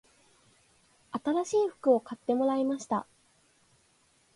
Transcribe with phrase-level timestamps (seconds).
[1.23, 3.05] 新しい服を買ってもらいました